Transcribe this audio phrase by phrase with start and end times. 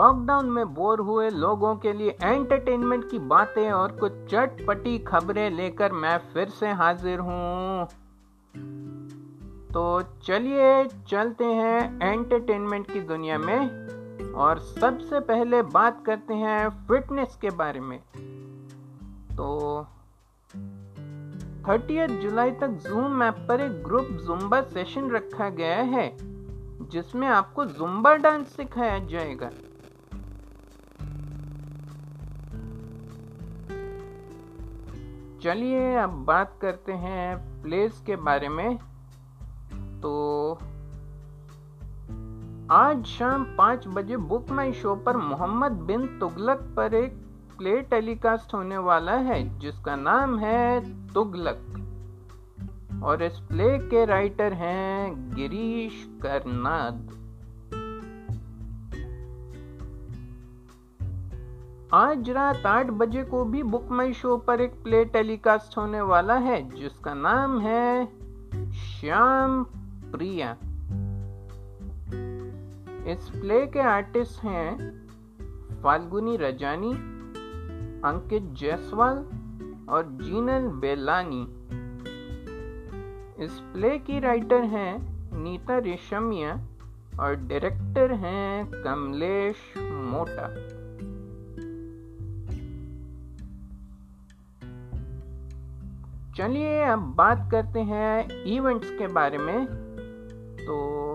[0.00, 5.92] Lockdown में bore हुए लोगों के लिए एंटरटेनमेंट की बातें और कुछ चटपटी खबरें लेकर
[5.92, 7.86] मैं फिर से हाजिर हूँ।
[9.72, 9.82] तो
[10.22, 17.50] चलिए चलते हैं एंटरटेनमेंट की दुनिया में और सबसे पहले बात करते हैं फिटनेस के
[17.50, 17.98] बारे में।
[19.36, 19.86] तो
[21.68, 26.16] थर्टी जुलाई तक जूम ऐप पर एक ग्रुप जुम्बा सेशन रखा गया है,
[26.88, 29.50] जिसमें आपको जुम्बा डांस सिखाया जाएगा।
[35.42, 38.76] चलिए अब बात करते हैं प्लेस के बारे में।
[40.02, 40.58] तो
[42.70, 47.12] आज शाम पाँच बजे बुक माई शो पर मोहम्मद बिन तुगलक पर एक
[47.58, 50.80] प्ले टेलीकास्ट होने वाला है, जिसका नाम है
[51.12, 51.66] तुगलक।
[53.04, 57.19] और इस प्ले के राइटर हैं गिरीश करनाद
[61.94, 66.34] आज रात आठ बजे को भी बुक माई शो पर एक प्ले टेलीकास्ट होने वाला
[66.34, 68.06] है, जिसका नाम है
[68.72, 69.64] श्याम
[70.12, 70.52] प्रिया।
[73.12, 74.76] इस प्ले के आर्टिस्ट हैं
[75.82, 76.92] फाल्गुनी रजानी,
[78.04, 79.18] अंकित जायसवाल
[79.88, 81.42] और जीनल बेलानी।
[83.44, 84.98] इस प्ले की राइटर हैं
[85.42, 86.54] नीता रेशमिया
[87.20, 90.79] और डायरेक्टर हैं कमलेश मोटा।
[96.36, 99.66] चलिए अब बात करते हैं इवेंट्स के बारे में।
[100.60, 101.14] तो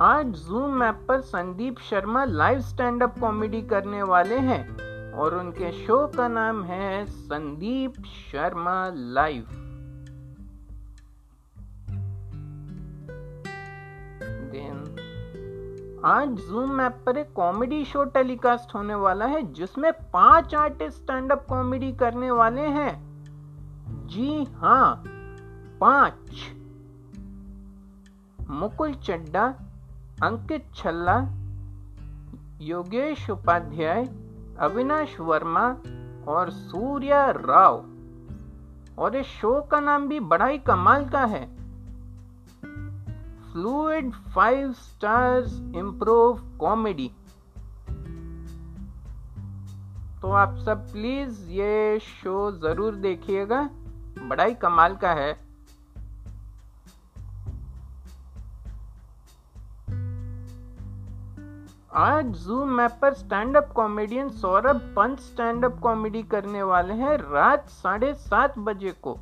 [0.00, 5.72] आज जूम ऐप पर Sandeep Sharma live stand up comedy करने वाले हैं और उनके
[5.72, 7.92] शो का नाम है संदीप
[8.32, 9.44] शर्मा लाइव
[14.52, 14.84] देन
[16.06, 21.32] आज जूम ऐप पर एक कॉमेडी शो टेलीकास्ट होने वाला है, जिसमें पाँच आर्टिस्ट स्टैंड
[21.32, 23.24] अप कॉमेडी करने वाले हैं।
[24.06, 25.02] जी हाँ
[25.80, 26.36] पाँच।
[28.50, 29.54] मुकुल चड्डा,
[30.22, 31.18] अंकित छल्ला,
[32.60, 34.04] योगेश उपाध्याय,
[34.58, 35.76] अविनाश वर्मा
[36.28, 37.84] और सूर्या राव।
[38.98, 41.65] और इस शो का नाम भी बड़ा ही कमाल का है।
[43.56, 47.08] Fluid five stars improv comedy
[50.22, 53.60] तो आप सब प्लीज़ ये शो ज़रूर देखिएगा।
[54.22, 55.30] बड़ा ही कमाल का है।
[61.98, 67.16] आज जूम मैप पर stand up comedian Saurabh Pant stand up comedy करने वाले हैं
[67.22, 69.14] रात साढ़े सात बजे को।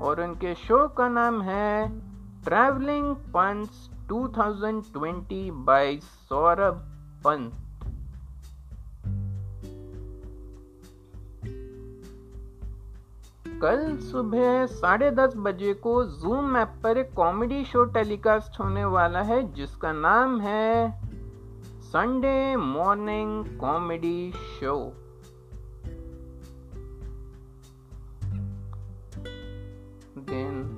[0.00, 2.11] और उनके शो का नाम है
[2.44, 3.68] travelling punch
[4.12, 6.74] 2020 by Saurabh
[7.24, 7.52] Pant
[13.62, 19.22] कल सुबह साढ़े दस बजे को जूम ऐप पर एक कॉमेडी शो टेलीकास्ट होने वाला
[19.22, 21.02] है, जिसका नाम है
[21.80, 24.76] Sunday morning comedy show
[30.18, 30.76] then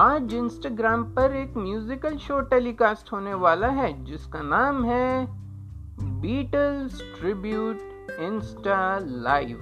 [0.00, 5.26] आज इंस्टाग्राम पर एक म्यूजिकल शो टेलीकास्ट होने वाला है, जिसका नाम है
[6.20, 7.80] बीटल्स ट्रिब्यूट
[8.20, 9.58] इंस्टा लाइव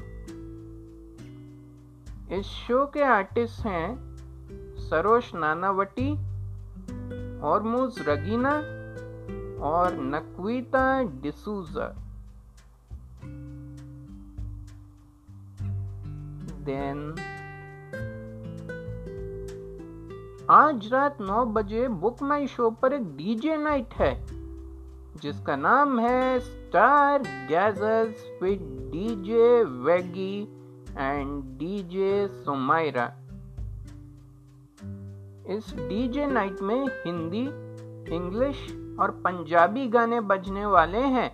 [2.39, 6.11] इस शो के आर्टिस्ट हैं सरोश नानावटी
[7.49, 8.53] और मुज रगीना
[9.69, 10.85] और नक्वीता
[11.23, 11.89] डिसूजा।
[16.63, 17.03] देन
[20.51, 24.13] आज रात नौ बजे बुक माई शो पर एक डीजे नाइट है,
[25.23, 28.61] जिसका नाम है स्टार गैजर्स विद
[28.93, 30.41] डीजे वेगी
[30.91, 33.05] एंड डीजे सुमायरा
[35.49, 37.45] इस डीजे नाइट में हिंदी,
[38.17, 38.65] इंग्लिश
[39.01, 41.31] और पंजाबी गाने बजने वाले हैं।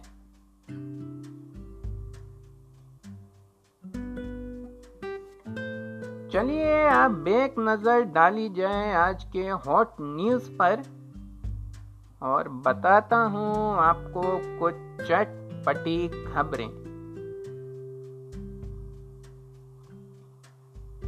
[6.34, 10.82] चलिए आप एक नज़र डाली जाए आज के हॉट न्यूज़ पर।
[12.22, 14.22] और बताता हूँ आपको
[14.58, 14.74] कुछ
[15.08, 16.66] चटपटी खबरें।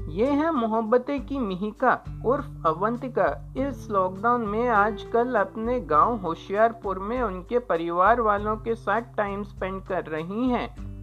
[0.08, 7.23] ये है मोहब्बतें की मिहिका उर्फ़ अवंतिका। इस लॉकडाउन में आजकल अपने गाँव होशियारपुर में
[7.23, 10.95] उनके परिवार वालों के साथ टाइम स्पेंड कर रही हैं।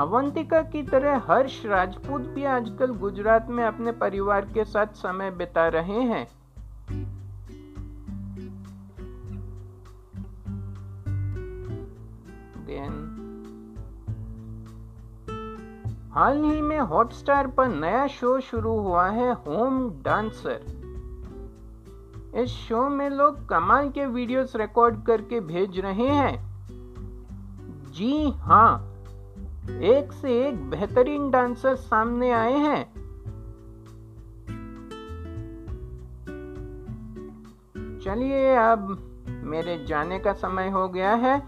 [0.00, 5.68] अवंतिका की तरह हर्ष राजपूत भी आजकल गुजरात में अपने परिवार के साथ समय बिता
[5.68, 6.28] रहे हैं।
[16.12, 20.60] हाल ही में हॉटस्टार पर नया शो शुरू हुआ है, होम डांसर।
[22.34, 26.36] इस शो में लोग कमाल के वीडियोस रिकॉर्ड करके भेज रहे हैं।
[27.92, 28.95] जी हाँ
[29.70, 32.84] एक से एक बेहतरीन डांसर सामने आए हैं।
[38.00, 38.96] चलिए अब
[39.44, 41.38] मेरे जाने का समय हो गया है।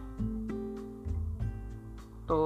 [2.29, 2.39] तो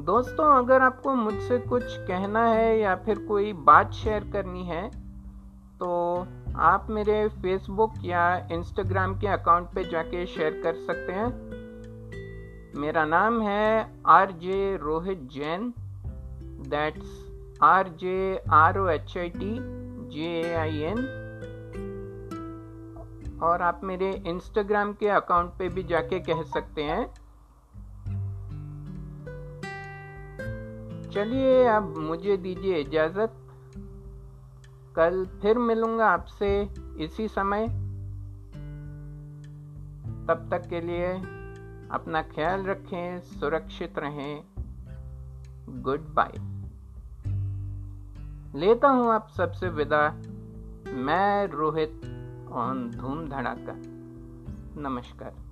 [0.00, 4.88] दोस्तों, अगर आपको मुझसे कुछ कहना है या फिर कोई बात शेयर करनी है
[5.78, 6.26] तो
[6.56, 11.53] आप मेरे फेसबुक या इंस्टाग्राम के अकाउंट पे जाके शेयर कर सकते हैं।
[12.76, 15.72] मेरा नाम है R J Rohit Jain.
[16.68, 17.10] That's
[17.62, 19.50] R J R O H I T
[20.10, 20.98] J A I
[23.42, 27.06] N आप मेरे इंस्टाग्राम के अकाउंट पे भी जाके कह सकते हैं।
[31.10, 33.36] चलिए अब मुझे दीजिए इजाज़त।
[34.96, 36.50] कल फिर मिलूँगा आपसे
[36.98, 37.66] इसी समय।
[40.28, 41.33] तब तक के लिए
[41.94, 44.44] अपना ख्याल रखें, सुरक्षित रहें।
[45.82, 46.32] गुड बाय
[48.60, 50.10] लेता हूँ आप सबसे विदा।
[50.92, 51.90] मैं रोहित
[52.52, 53.74] ऑन धूम धड़ाका।
[54.80, 55.43] नमस्कार।